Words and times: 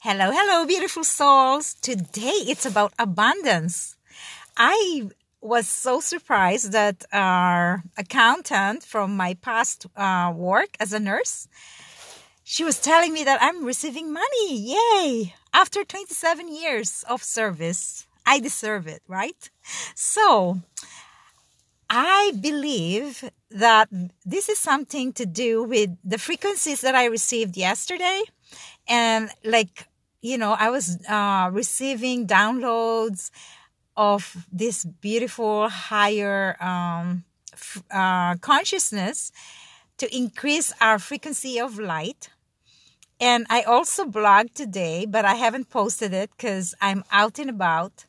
Hello, 0.00 0.30
hello, 0.30 0.66
beautiful 0.66 1.04
souls. 1.04 1.74
Today 1.80 2.44
it's 2.46 2.66
about 2.66 2.92
abundance. 2.98 3.96
I 4.56 5.08
was 5.40 5.66
so 5.66 6.00
surprised 6.00 6.72
that 6.72 7.04
our 7.12 7.82
accountant 7.96 8.82
from 8.82 9.16
my 9.16 9.34
past 9.34 9.86
uh, 9.96 10.32
work 10.36 10.76
as 10.78 10.92
a 10.92 11.00
nurse, 11.00 11.48
she 12.42 12.64
was 12.64 12.80
telling 12.80 13.14
me 13.14 13.24
that 13.24 13.40
I'm 13.40 13.64
receiving 13.64 14.12
money. 14.12 14.74
Yay! 14.74 15.34
After 15.54 15.84
27 15.84 16.54
years 16.54 17.04
of 17.08 17.22
service, 17.22 18.06
I 18.26 18.40
deserve 18.40 18.86
it, 18.86 19.00
right? 19.08 19.48
So, 19.94 20.60
I 21.88 22.32
believe 22.40 23.30
that 23.50 23.88
this 24.24 24.48
is 24.48 24.58
something 24.58 25.12
to 25.14 25.24
do 25.24 25.62
with 25.62 25.96
the 26.04 26.18
frequencies 26.18 26.82
that 26.82 26.94
I 26.94 27.06
received 27.06 27.56
yesterday. 27.56 28.22
And 28.88 29.30
like, 29.44 29.88
you 30.20 30.38
know, 30.38 30.52
I 30.52 30.70
was 30.70 30.98
uh, 31.08 31.50
receiving 31.52 32.26
downloads 32.26 33.30
of 33.96 34.46
this 34.52 34.84
beautiful 34.84 35.68
higher 35.68 36.56
um, 36.62 37.24
f- 37.52 37.82
uh, 37.90 38.36
consciousness 38.36 39.32
to 39.98 40.14
increase 40.14 40.72
our 40.80 40.98
frequency 40.98 41.60
of 41.60 41.78
light. 41.78 42.30
And 43.20 43.46
I 43.48 43.62
also 43.62 44.04
blogged 44.04 44.54
today, 44.54 45.06
but 45.06 45.24
I 45.24 45.34
haven't 45.34 45.70
posted 45.70 46.12
it 46.12 46.30
because 46.36 46.74
I'm 46.80 47.04
out 47.12 47.38
and 47.38 47.48
about. 47.48 48.06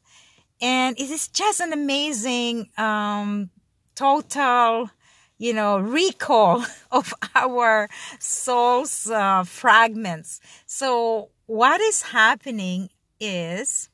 And 0.61 0.99
it 0.99 1.09
is 1.11 1.27
just 1.27 1.59
an 1.59 1.73
amazing 1.73 2.69
um, 2.77 3.49
total 3.95 4.89
you 5.37 5.53
know 5.53 5.77
recall 5.79 6.65
of 6.91 7.13
our 7.35 7.89
soul's 8.19 9.09
uh, 9.09 9.43
fragments 9.43 10.39
so 10.65 11.29
what 11.45 11.81
is 11.81 12.01
happening 12.03 12.89
is 13.19 13.89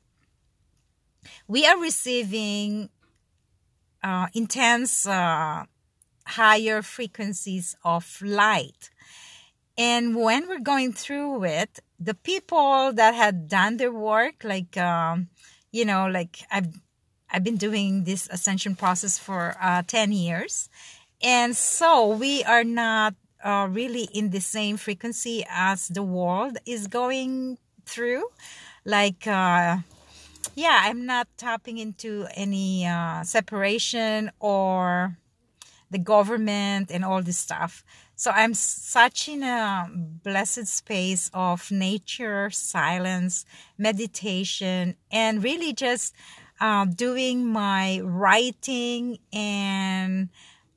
we 1.46 1.66
are 1.66 1.78
receiving 1.78 2.88
uh, 4.02 4.26
intense 4.34 5.06
uh, 5.06 5.64
higher 6.26 6.82
frequencies 6.82 7.76
of 7.84 8.20
light 8.22 8.90
and 9.76 10.16
when 10.16 10.48
we're 10.48 10.60
going 10.60 10.92
through 10.92 11.44
it 11.44 11.80
the 11.98 12.14
people 12.14 12.92
that 12.92 13.14
had 13.14 13.48
done 13.48 13.76
their 13.76 13.92
work 13.92 14.44
like 14.44 14.76
um, 14.76 15.28
you 15.72 15.84
know 15.84 16.06
like 16.06 16.40
i've 16.50 16.80
I've 17.32 17.42
been 17.42 17.56
doing 17.56 18.04
this 18.04 18.28
ascension 18.30 18.76
process 18.76 19.18
for 19.18 19.56
uh, 19.60 19.82
10 19.86 20.12
years. 20.12 20.68
And 21.22 21.56
so 21.56 22.08
we 22.08 22.42
are 22.44 22.64
not 22.64 23.14
uh, 23.44 23.68
really 23.70 24.08
in 24.12 24.30
the 24.30 24.40
same 24.40 24.76
frequency 24.76 25.44
as 25.48 25.88
the 25.88 26.02
world 26.02 26.58
is 26.66 26.86
going 26.86 27.58
through. 27.86 28.24
Like, 28.84 29.26
uh, 29.26 29.78
yeah, 30.54 30.80
I'm 30.82 31.06
not 31.06 31.28
tapping 31.36 31.78
into 31.78 32.26
any 32.34 32.86
uh, 32.86 33.22
separation 33.22 34.30
or 34.40 35.16
the 35.90 35.98
government 35.98 36.90
and 36.90 37.04
all 37.04 37.22
this 37.22 37.38
stuff. 37.38 37.84
So 38.16 38.30
I'm 38.30 38.54
such 38.54 39.28
in 39.28 39.42
a 39.42 39.88
blessed 39.92 40.66
space 40.66 41.30
of 41.34 41.70
nature, 41.70 42.50
silence, 42.50 43.44
meditation, 43.78 44.96
and 45.10 45.42
really 45.42 45.72
just 45.72 46.14
uh, 46.60 46.84
doing 46.84 47.44
my 47.44 48.00
writing 48.02 49.18
and 49.32 50.28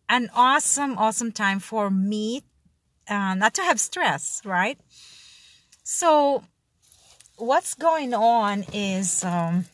an 0.09 0.29
awesome, 0.33 0.97
awesome 0.97 1.31
time 1.31 1.59
for 1.59 1.89
me 1.89 2.43
uh, 3.07 3.35
not 3.35 3.53
to 3.55 3.61
have 3.61 3.79
stress, 3.79 4.41
right? 4.45 4.79
So, 5.83 6.43
what's 7.37 7.75
going 7.75 8.13
on 8.13 8.65
is 8.73 9.23
um, 9.23 9.65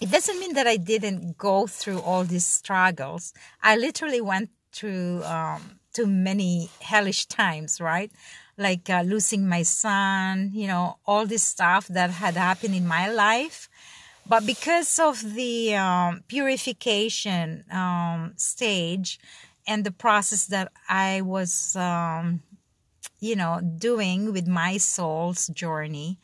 it 0.00 0.10
doesn't 0.10 0.40
mean 0.40 0.54
that 0.54 0.66
I 0.66 0.76
didn't 0.76 1.38
go 1.38 1.66
through 1.66 2.00
all 2.00 2.24
these 2.24 2.46
struggles. 2.46 3.32
I 3.62 3.76
literally 3.76 4.20
went 4.20 4.50
through 4.72 5.22
um, 5.24 5.78
too 5.92 6.06
many 6.06 6.70
hellish 6.80 7.26
times, 7.26 7.80
right? 7.80 8.10
Like 8.56 8.90
uh, 8.90 9.02
losing 9.02 9.48
my 9.48 9.62
son, 9.62 10.50
you 10.52 10.66
know, 10.66 10.96
all 11.06 11.26
this 11.26 11.42
stuff 11.42 11.86
that 11.88 12.10
had 12.10 12.34
happened 12.34 12.74
in 12.74 12.86
my 12.86 13.08
life 13.08 13.68
but 14.26 14.46
because 14.46 14.98
of 14.98 15.34
the 15.34 15.74
um, 15.74 16.22
purification 16.28 17.64
um, 17.70 18.32
stage 18.36 19.18
and 19.66 19.84
the 19.84 19.92
process 19.92 20.46
that 20.46 20.72
I 20.88 21.20
was, 21.22 21.76
um, 21.76 22.42
you 23.20 23.36
know, 23.36 23.60
doing 23.78 24.32
with 24.32 24.46
my 24.46 24.76
soul's 24.78 25.48
journey, 25.48 26.18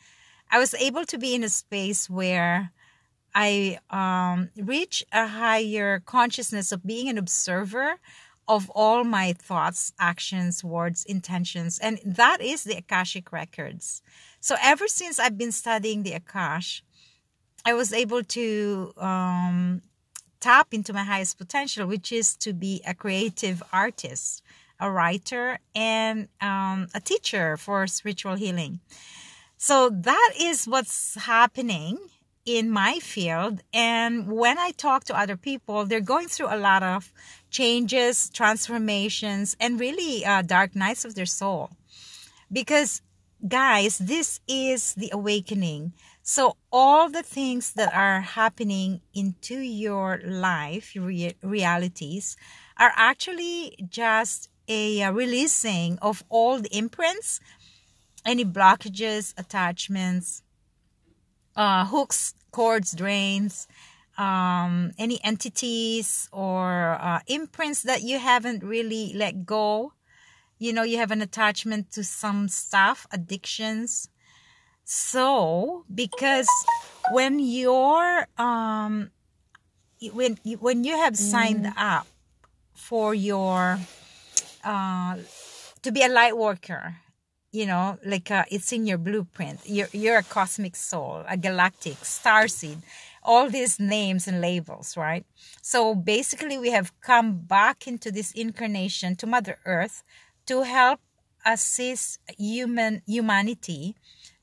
I 0.51 0.59
was 0.59 0.73
able 0.73 1.05
to 1.05 1.17
be 1.17 1.35
in 1.35 1.43
a 1.43 1.49
space 1.49 2.09
where 2.09 2.71
I 3.35 3.79
um, 3.89 4.49
reach 4.55 5.03
a 5.11 5.27
higher 5.27 5.99
consciousness 5.99 6.71
of 6.71 6.85
being 6.85 7.09
an 7.09 7.17
observer 7.17 7.95
of 8.47 8.69
all 8.71 9.03
my 9.03 9.33
thoughts, 9.33 9.93
actions, 9.99 10.63
words, 10.63 11.05
intentions. 11.05 11.77
And 11.77 11.99
that 12.03 12.41
is 12.41 12.63
the 12.63 12.77
Akashic 12.77 13.31
Records. 13.31 14.01
So 14.39 14.55
ever 14.61 14.87
since 14.87 15.19
I've 15.19 15.37
been 15.37 15.51
studying 15.51 16.01
the 16.01 16.13
Akash, 16.13 16.81
I 17.65 17.73
was 17.73 17.93
able 17.93 18.23
to 18.23 18.93
um, 18.97 19.81
tap 20.39 20.73
into 20.73 20.93
my 20.93 21.03
highest 21.03 21.37
potential, 21.37 21.87
which 21.87 22.11
is 22.11 22.35
to 22.37 22.53
be 22.53 22.81
a 22.87 22.93
creative 22.93 23.61
artist, 23.73 24.41
a 24.79 24.89
writer, 24.89 25.59
and 25.75 26.27
um, 26.41 26.87
a 26.93 26.99
teacher 26.99 27.57
for 27.57 27.85
spiritual 27.87 28.35
healing. 28.35 28.79
So 29.57 29.89
that 29.89 30.31
is 30.39 30.67
what's 30.67 31.15
happening 31.15 31.97
in 32.45 32.71
my 32.71 32.99
field. 32.99 33.61
And 33.73 34.31
when 34.31 34.57
I 34.57 34.71
talk 34.71 35.03
to 35.05 35.17
other 35.17 35.35
people, 35.35 35.85
they're 35.85 35.99
going 35.99 36.29
through 36.29 36.47
a 36.47 36.57
lot 36.57 36.81
of 36.81 37.11
changes, 37.49 38.29
transformations, 38.29 39.57
and 39.59 39.79
really 39.79 40.25
uh, 40.25 40.41
dark 40.41 40.75
nights 40.75 41.03
of 41.03 41.15
their 41.15 41.25
soul. 41.25 41.71
Because, 42.51 43.01
guys, 43.45 43.97
this 43.97 44.39
is 44.47 44.93
the 44.95 45.09
awakening 45.11 45.93
so 46.29 46.57
all 46.71 47.09
the 47.09 47.23
things 47.23 47.73
that 47.73 47.91
are 47.91 48.21
happening 48.21 49.01
into 49.15 49.55
your 49.55 50.21
life, 50.23 50.93
your 50.93 51.09
realities, 51.41 52.37
are 52.77 52.91
actually 52.95 53.75
just 53.89 54.47
a, 54.67 55.01
a 55.01 55.11
releasing 55.11 55.97
of 56.03 56.23
the 56.59 56.69
imprints, 56.71 57.39
any 58.27 58.45
blockages, 58.45 59.33
attachments, 59.39 60.43
uh, 61.55 61.83
hooks, 61.87 62.35
cords, 62.51 62.91
drains, 62.91 63.67
um, 64.19 64.91
any 64.99 65.19
entities 65.23 66.29
or 66.31 66.95
uh, 67.01 67.21
imprints 67.25 67.81
that 67.81 68.03
you 68.03 68.19
haven't 68.19 68.63
really 68.63 69.13
let 69.15 69.47
go. 69.47 69.93
You 70.59 70.73
know, 70.73 70.83
you 70.83 70.97
have 70.97 71.09
an 71.09 71.23
attachment 71.23 71.91
to 71.93 72.03
some 72.03 72.49
stuff, 72.49 73.07
addictions, 73.11 74.09
so, 74.91 75.85
because 75.93 76.47
when 77.11 77.37
you're 77.37 78.25
um 78.39 79.11
when 80.13 80.39
you, 80.43 80.57
when 80.57 80.83
you 80.83 80.97
have 80.97 81.15
signed 81.15 81.65
mm. 81.65 81.73
up 81.77 82.07
for 82.73 83.13
your 83.13 83.77
uh 84.63 85.17
to 85.83 85.91
be 85.91 86.01
a 86.01 86.09
light 86.09 86.35
worker, 86.35 86.95
you 87.51 87.67
know, 87.67 87.99
like 88.03 88.31
uh, 88.31 88.45
it's 88.49 88.71
in 88.71 88.87
your 88.87 88.97
blueprint. 88.97 89.59
You're 89.65 89.89
you're 89.93 90.17
a 90.17 90.23
cosmic 90.23 90.75
soul, 90.75 91.23
a 91.27 91.37
galactic 91.37 92.03
star 92.03 92.47
seed, 92.47 92.79
all 93.21 93.47
these 93.47 93.79
names 93.79 94.27
and 94.27 94.41
labels, 94.41 94.97
right? 94.97 95.23
So 95.61 95.93
basically, 95.93 96.57
we 96.57 96.71
have 96.71 96.99
come 97.01 97.37
back 97.37 97.85
into 97.85 98.11
this 98.11 98.31
incarnation 98.31 99.15
to 99.17 99.27
Mother 99.27 99.59
Earth 99.65 100.01
to 100.47 100.63
help 100.63 100.99
assist 101.45 102.17
human 102.39 103.03
humanity 103.05 103.95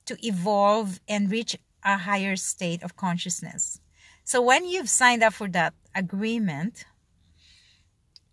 to 0.06 0.16
evolve 0.26 1.00
and 1.08 1.30
reach 1.30 1.56
a 1.84 1.98
higher 1.98 2.36
state 2.36 2.82
of 2.82 2.96
consciousness. 2.96 3.80
So 4.24 4.42
when 4.42 4.64
you've 4.64 4.88
signed 4.88 5.22
up 5.22 5.34
for 5.34 5.48
that 5.48 5.74
agreement, 5.94 6.84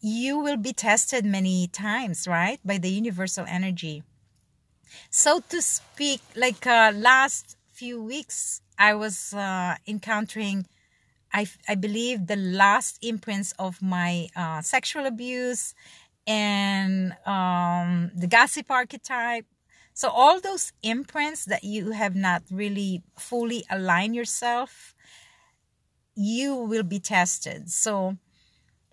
you 0.02 0.40
will 0.40 0.58
be 0.58 0.74
tested 0.74 1.24
many 1.24 1.68
times, 1.68 2.28
right? 2.28 2.60
By 2.66 2.78
the 2.78 2.90
universal 2.90 3.46
energy. 3.48 4.04
So 5.10 5.42
to 5.50 5.62
speak, 5.62 6.22
like 6.36 6.66
uh, 6.68 6.92
last 6.96 7.58
few 7.72 8.04
weeks, 8.04 8.62
I 8.78 8.96
was 8.96 9.34
uh, 9.34 9.76
encountering, 9.88 10.66
I, 11.32 11.48
I 11.70 11.76
believe, 11.76 12.28
the 12.28 12.36
last 12.36 13.00
imprints 13.02 13.54
of 13.58 13.82
my 13.82 14.28
uh, 14.36 14.62
sexual 14.62 15.06
abuse 15.06 15.74
and 16.26 17.14
um, 17.26 18.12
the 18.16 18.28
gossip 18.28 18.72
archetype 18.72 19.46
so 19.94 20.10
all 20.10 20.40
those 20.40 20.74
imprints 20.82 21.46
that 21.46 21.64
you 21.64 21.92
have 21.92 22.16
not 22.16 22.44
really 22.50 23.04
fully 23.18 23.64
aligned 23.70 24.16
yourself, 24.16 24.96
you 26.16 26.56
will 26.56 26.84
be 26.84 27.00
tested. 27.00 27.70
So 27.70 28.18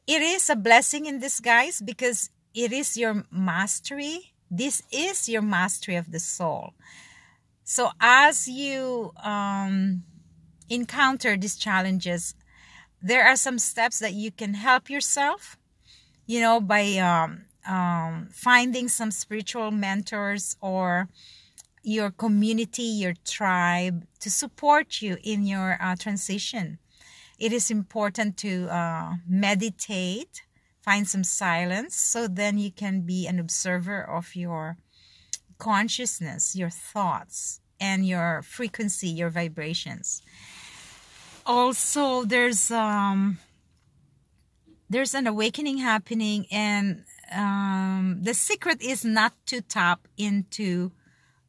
it 0.06 0.22
is 0.22 0.50
a 0.50 0.56
blessing 0.56 1.06
in 1.06 1.20
disguise 1.20 1.80
because 1.80 2.30
it 2.54 2.72
is 2.72 2.96
your 2.96 3.24
mastery. 3.30 4.34
This 4.50 4.82
is 4.92 5.28
your 5.28 5.42
mastery 5.42 5.96
of 5.96 6.10
the 6.12 6.20
soul. 6.20 6.74
So 7.64 7.90
as 8.00 8.48
you 8.48 9.12
um, 9.22 10.02
encounter 10.68 11.36
these 11.36 11.56
challenges, 11.56 12.34
there 13.00 13.24
are 13.24 13.36
some 13.36 13.58
steps 13.58 14.00
that 14.00 14.12
you 14.12 14.30
can 14.30 14.54
help 14.54 14.90
yourself, 14.90 15.56
you 16.26 16.40
know, 16.40 16.60
by 16.60 16.96
um, 16.96 17.46
um, 17.66 18.28
finding 18.32 18.88
some 18.88 19.10
spiritual 19.10 19.70
mentors 19.70 20.56
or 20.60 21.08
your 21.82 22.10
community, 22.10 22.82
your 22.82 23.14
tribe 23.24 24.04
to 24.20 24.30
support 24.30 25.00
you 25.00 25.16
in 25.22 25.46
your 25.46 25.78
uh, 25.80 25.96
transition. 25.96 26.78
It 27.38 27.52
is 27.52 27.70
important 27.70 28.36
to 28.38 28.68
uh, 28.68 29.14
meditate, 29.26 30.42
find 30.82 31.08
some 31.08 31.24
silence, 31.24 31.96
so 31.96 32.28
then 32.28 32.58
you 32.58 32.70
can 32.70 33.00
be 33.00 33.26
an 33.26 33.38
observer 33.38 34.02
of 34.02 34.36
your 34.36 34.76
consciousness, 35.58 36.54
your 36.54 36.70
thoughts, 36.70 37.60
and 37.80 38.06
your 38.06 38.42
frequency, 38.42 39.08
your 39.08 39.30
vibrations. 39.30 40.20
Also, 41.46 42.24
there's 42.24 42.70
um, 42.70 43.38
there's 44.90 45.14
an 45.14 45.26
awakening 45.26 45.78
happening, 45.78 46.46
and 46.50 47.04
um, 47.30 48.18
the 48.22 48.34
secret 48.34 48.82
is 48.82 49.04
not 49.04 49.34
to 49.46 49.60
tap 49.60 50.08
into 50.16 50.92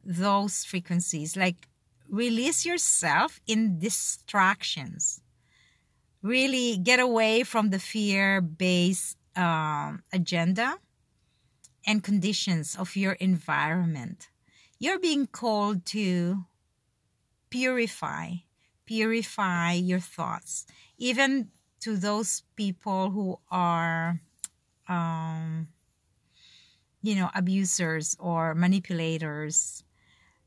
those 0.04 0.64
frequencies. 0.64 1.36
Like 1.36 1.68
release 2.08 2.64
yourself 2.64 3.40
in 3.46 3.78
distractions. 3.78 5.20
Really 6.22 6.76
get 6.76 7.00
away 7.00 7.42
from 7.42 7.70
the 7.70 7.78
fear 7.78 8.40
based 8.40 9.16
um, 9.34 10.02
agenda 10.12 10.78
and 11.86 12.02
conditions 12.02 12.76
of 12.78 12.94
your 12.96 13.12
environment. 13.14 14.28
You're 14.78 15.00
being 15.00 15.26
called 15.26 15.84
to 15.86 16.44
purify, 17.50 18.34
purify 18.86 19.72
your 19.72 20.00
thoughts, 20.00 20.66
even 20.98 21.50
to 21.80 21.96
those 21.96 22.42
people 22.56 23.10
who 23.10 23.38
are, 23.50 24.20
um, 24.88 25.68
you 27.02 27.14
know, 27.14 27.30
abusers 27.34 28.16
or 28.20 28.54
manipulators. 28.54 29.82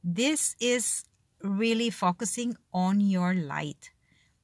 This 0.04 0.56
is 0.60 1.06
really 1.42 1.90
focusing 1.90 2.56
on 2.74 3.02
your 3.02 3.34
light, 3.34 3.92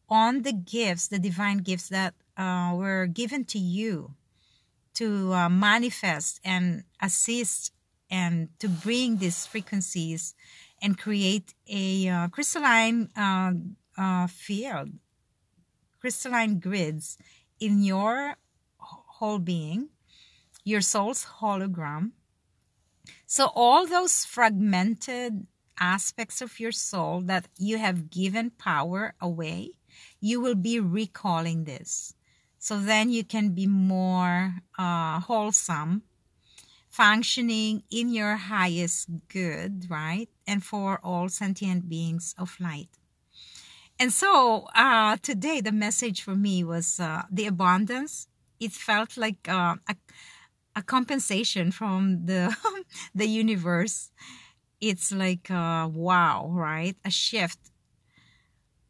on 0.09 0.41
the 0.41 0.53
gifts, 0.53 1.07
the 1.07 1.19
divine 1.19 1.59
gifts 1.59 1.89
that 1.89 2.13
uh, 2.37 2.73
were 2.75 3.07
given 3.07 3.45
to 3.45 3.59
you 3.59 4.15
to 4.93 5.33
uh, 5.33 5.49
manifest 5.49 6.39
and 6.43 6.83
assist 7.01 7.71
and 8.09 8.49
to 8.59 8.67
bring 8.67 9.17
these 9.17 9.45
frequencies 9.45 10.35
and 10.81 10.97
create 10.97 11.53
a 11.69 12.07
uh, 12.09 12.27
crystalline 12.27 13.09
uh, 13.15 13.53
uh, 13.97 14.27
field, 14.27 14.89
crystalline 15.99 16.59
grids 16.59 17.17
in 17.59 17.83
your 17.83 18.35
whole 19.21 19.37
being, 19.37 19.89
your 20.63 20.81
soul's 20.81 21.25
hologram. 21.39 22.11
So, 23.27 23.51
all 23.53 23.85
those 23.85 24.25
fragmented 24.25 25.45
aspects 25.79 26.41
of 26.41 26.59
your 26.59 26.71
soul 26.71 27.21
that 27.21 27.47
you 27.57 27.77
have 27.77 28.09
given 28.09 28.49
power 28.49 29.13
away, 29.21 29.77
you 30.19 30.41
will 30.41 30.55
be 30.55 30.79
recalling 30.79 31.65
this. 31.65 32.15
So 32.57 32.79
then 32.79 33.09
you 33.09 33.23
can 33.23 33.49
be 33.49 33.65
more 33.65 34.53
uh, 34.77 35.19
wholesome, 35.21 36.03
functioning 36.89 37.81
in 37.89 38.13
your 38.13 38.35
highest 38.35 39.09
good, 39.29 39.89
right? 39.89 40.29
And 40.45 40.63
for 40.63 40.99
all 41.03 41.27
sentient 41.29 41.89
beings 41.89 42.35
of 42.37 42.55
light. 42.59 42.89
And 43.97 44.13
so 44.13 44.67
uh, 44.75 45.17
today, 45.21 45.61
the 45.61 45.71
message 45.71 46.21
for 46.21 46.35
me 46.35 46.63
was 46.63 46.99
uh, 46.99 47.23
the 47.31 47.47
abundance. 47.47 48.27
It 48.61 48.71
felt 48.71 49.17
like 49.17 49.49
uh, 49.49 49.75
a, 49.89 49.95
a 50.77 50.83
compensation 50.83 51.71
from 51.71 52.25
the 52.27 52.55
the 53.15 53.27
universe. 53.27 54.11
It's 54.81 55.11
like 55.11 55.51
uh, 55.51 55.89
wow, 55.91 56.49
right? 56.51 56.95
A 57.05 57.11
shift 57.11 57.59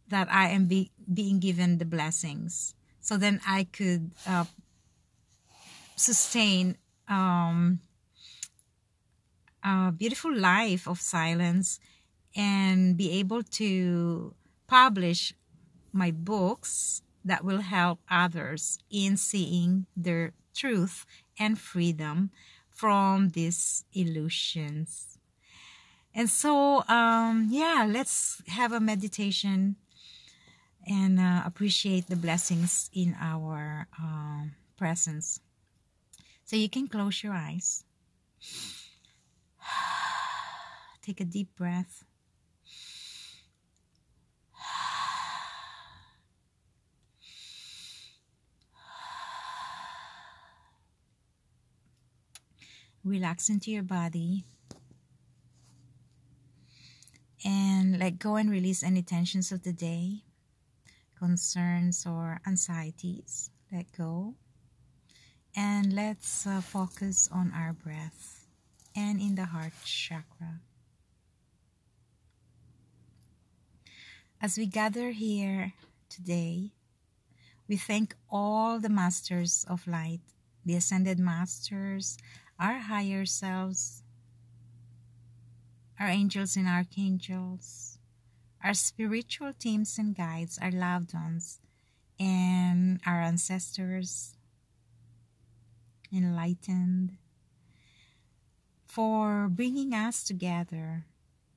that 0.08 0.28
I 0.32 0.50
am 0.50 0.66
be, 0.66 0.92
being 1.12 1.40
given 1.40 1.78
the 1.78 1.86
blessings 1.86 2.76
so 3.02 3.18
then 3.18 3.42
I 3.48 3.66
could 3.72 4.12
uh, 4.28 4.46
sustain 5.96 6.78
um, 7.08 7.80
a 9.64 9.92
beautiful 9.92 10.36
life 10.36 10.88
of 10.88 11.00
silence 11.02 11.80
and 12.36 12.98
be 12.98 13.12
able 13.20 13.44
to 13.44 14.34
publish 14.68 15.34
my 15.94 16.12
books 16.12 17.02
that 17.24 17.44
will 17.44 17.62
help 17.62 18.00
others 18.10 18.80
in 18.90 19.18
seeing 19.18 19.86
their 19.96 20.34
truth 20.54 21.06
and 21.40 21.60
freedom 21.60 22.32
from 22.70 23.30
these 23.30 23.86
illusions. 23.94 25.18
And 26.14 26.30
so, 26.30 26.84
um, 26.88 27.48
yeah, 27.50 27.88
let's 27.88 28.42
have 28.48 28.74
a 28.74 28.80
meditation 28.80 29.78
and 30.88 31.20
uh, 31.20 31.44
appreciate 31.46 32.08
the 32.08 32.16
blessings 32.16 32.90
in 32.94 33.16
our 33.20 33.88
uh, 34.02 34.46
presence. 34.78 35.40
So 36.44 36.56
you 36.56 36.70
can 36.70 36.88
close 36.88 37.24
your 37.24 37.34
eyes. 37.34 37.86
Take 41.02 41.22
a 41.22 41.26
deep 41.26 41.56
breath. 41.56 42.04
Relax 53.12 53.50
into 53.50 53.72
your 53.72 53.84
body 53.84 54.46
and 57.44 58.00
let 58.00 58.18
go 58.18 58.38
and 58.38 58.50
release 58.50 58.84
any 58.84 59.02
tensions 59.02 59.52
of 59.52 59.64
the 59.64 59.74
day 59.74 60.24
concerns 61.20 62.06
or 62.06 62.40
anxieties. 62.48 63.50
Let 63.70 63.92
go. 63.98 64.36
And 65.58 65.92
let's 65.92 66.48
uh, 66.48 66.62
focus 66.62 67.28
on 67.34 67.52
our 67.54 67.74
breath 67.74 68.48
and 68.96 69.20
in 69.20 69.36
the 69.36 69.44
heart 69.44 69.74
chakra. 69.84 70.62
As 74.42 74.58
we 74.58 74.66
gather 74.68 75.12
here 75.12 75.74
today, 76.08 76.72
we 77.68 77.76
thank 77.76 78.16
all 78.32 78.80
the 78.80 78.88
masters 78.88 79.66
of 79.68 79.86
light, 79.86 80.22
the 80.66 80.76
ascended 80.78 81.20
masters, 81.20 82.18
our 82.62 82.78
higher 82.78 83.26
selves, 83.26 84.04
our 86.00 86.08
angels 86.08 86.56
and 86.56 86.68
archangels, 86.68 87.98
our 88.64 88.76
spiritual 88.76 89.52
teams 89.58 89.98
and 89.98 90.16
guides, 90.16 90.60
our 90.62 90.70
loved 90.70 91.12
ones, 91.12 91.60
and 92.20 93.02
our 93.04 93.20
ancestors, 93.20 94.36
enlightened, 96.14 97.18
for 98.86 99.48
bringing 99.50 99.92
us 99.94 100.24
together, 100.24 101.06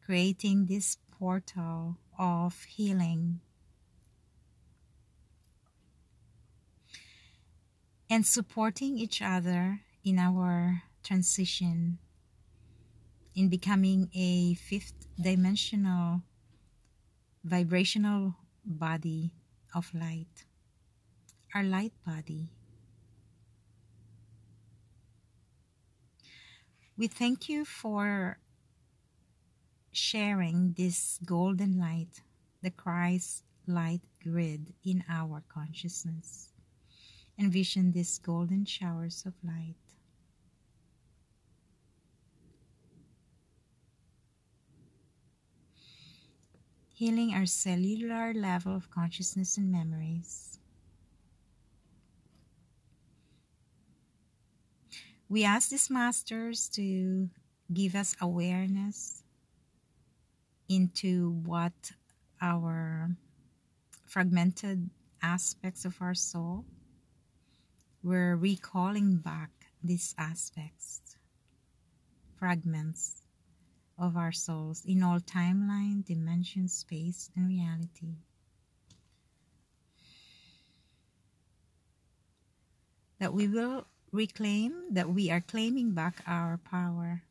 creating 0.07 0.65
this 0.67 0.97
portal 1.19 1.99
of 2.19 2.63
healing. 2.65 3.41
And 8.09 8.25
supporting 8.25 8.97
each 8.97 9.21
other 9.21 9.81
in 10.05 10.19
our 10.19 10.83
transition 11.05 11.99
in 13.35 13.49
becoming 13.49 14.09
a 14.15 14.55
fifth 14.55 15.07
dimensional 15.21 16.23
vibrational 17.45 18.35
body 18.65 19.31
of 19.75 19.93
light, 19.95 20.47
our 21.55 21.63
light 21.63 21.93
body. 22.07 22.49
We 26.97 27.07
thank 27.09 27.49
you 27.49 27.65
for 27.65 28.39
sharing 29.93 30.73
this 30.73 31.19
golden 31.25 31.79
light, 31.79 32.23
the 32.63 32.71
Christ 32.71 33.43
light 33.67 34.01
grid 34.23 34.73
in 34.85 35.05
our 35.09 35.43
consciousness. 35.49 36.49
Envision 37.39 37.93
these 37.93 38.19
golden 38.19 38.65
showers 38.65 39.25
of 39.27 39.35
light 39.45 39.84
healing 46.95 47.35
our 47.35 47.45
cellular 47.45 48.33
level 48.33 48.75
of 48.75 48.91
consciousness 48.91 49.59
and 49.59 49.71
memories. 49.71 50.59
We 55.29 55.45
ask 55.45 55.69
these 55.69 55.91
masters 55.91 56.69
to 56.71 57.29
give 57.73 57.95
us 57.95 58.15
awareness, 58.21 59.25
into 60.69 61.43
what 61.45 61.93
our 62.41 63.11
fragmented 64.07 64.91
aspects 65.23 65.85
of 65.85 66.01
our 66.01 66.15
soul, 66.15 66.65
we're 68.03 68.37
recalling 68.37 69.17
back 69.17 69.51
these 69.83 70.15
aspects, 70.19 71.17
fragments 72.39 73.24
of 73.99 74.17
our 74.17 74.33
souls 74.33 74.85
in 74.85 75.03
all 75.03 75.21
timeline, 75.21 76.05
dimension, 76.05 76.69
space, 76.69 77.31
and 77.37 77.49
reality. 77.49 78.17
That 83.19 83.33
we 83.33 83.49
will 83.49 83.87
reclaim, 84.13 84.73
that 84.91 85.11
we 85.11 85.31
are 85.31 85.41
claiming 85.41 85.93
back 85.93 86.23
our 86.27 86.59
power, 86.59 87.23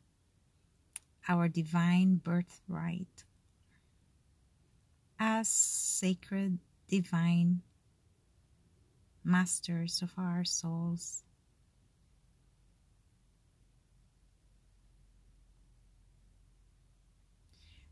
our 1.28 1.48
divine 1.48 2.16
birthright 2.16 3.24
as 5.18 5.48
sacred, 5.48 6.58
divine 6.88 7.62
masters 9.22 10.02
of 10.02 10.12
our 10.18 10.44
souls. 10.44 11.22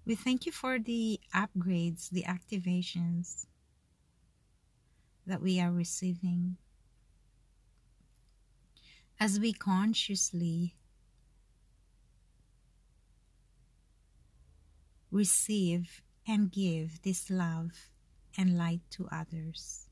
We 0.04 0.16
thank 0.16 0.47
you 0.47 0.52
for 0.52 0.78
the 0.78 1.21
upgrades, 1.32 2.11
the 2.11 2.25
activations 2.25 3.47
that 5.26 5.40
we 5.40 5.61
are 5.61 5.71
receiving 5.71 6.56
as 9.21 9.38
we 9.38 9.52
consciously 9.52 10.75
receive 15.12 16.02
and 16.26 16.50
give 16.50 17.02
this 17.02 17.30
love 17.30 17.90
and 18.37 18.59
light 18.59 18.80
to 18.90 19.09
others. 19.12 19.87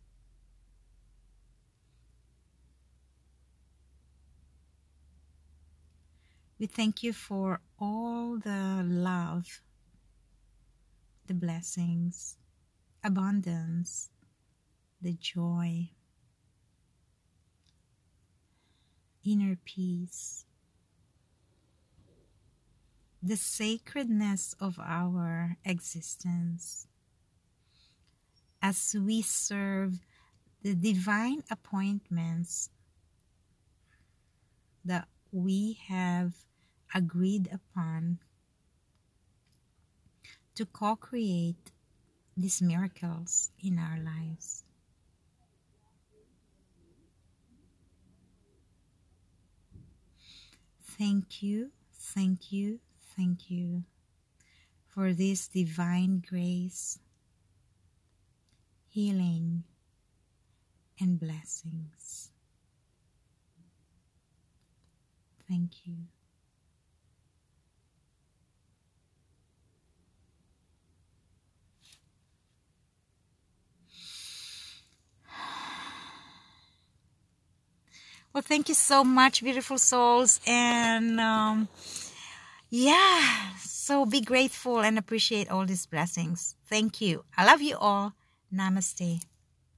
We 6.59 6.67
thank 6.67 7.03
you 7.03 7.13
for 7.13 7.61
all 7.79 8.39
the 8.39 8.83
love, 8.85 9.63
the 11.31 11.35
blessings, 11.35 12.37
abundance, 13.05 14.11
the 15.01 15.13
joy, 15.13 15.89
inner 19.25 19.57
peace, 19.65 20.45
the 23.23 23.37
sacredness 23.37 24.57
of 24.59 24.81
our 24.81 25.57
existence. 25.65 26.89
As 28.61 28.97
we 28.99 29.23
serve 29.23 30.01
the 30.63 30.75
divine 30.75 31.45
appointments 31.49 32.71
that 34.85 35.07
we 35.31 35.79
have 35.87 36.33
agreed 36.93 37.49
upon 37.53 38.19
to 40.61 40.67
co 40.67 40.95
create 40.95 41.73
these 42.37 42.61
miracles 42.61 43.51
in 43.65 43.79
our 43.79 43.99
lives. 43.99 44.63
Thank 50.99 51.43
you, 51.43 51.71
thank 51.95 52.53
you, 52.53 52.79
thank 53.17 53.51
you 53.51 53.85
for 54.87 55.15
this 55.15 55.49
divine 55.49 56.23
grace, 56.29 56.99
healing, 58.91 59.65
and 61.01 61.19
blessings. 61.19 62.33
Thank 65.49 65.87
you. 65.87 66.20
Well, 78.33 78.43
thank 78.43 78.69
you 78.69 78.75
so 78.75 79.03
much, 79.03 79.43
beautiful 79.43 79.79
souls. 79.79 80.41
And 80.47 81.21
um, 81.21 81.69
yeah, 82.71 83.57
so 83.59 84.07
be 84.07 84.21
grateful 84.21 84.81
and 84.81 84.99
appreciate 84.99 85.51
all 85.51 85.67
these 85.67 85.87
blessings. 85.87 86.55
Thank 86.67 87.01
you. 87.01 87.25
I 87.37 87.45
love 87.45 87.61
you 87.61 87.77
all. 87.77 88.15
Namaste. 88.55 89.30